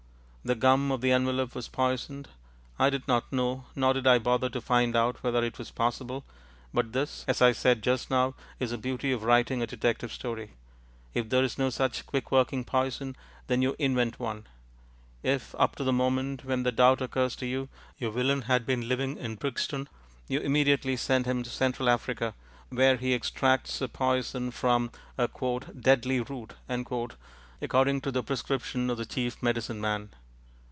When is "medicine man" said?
29.43-30.09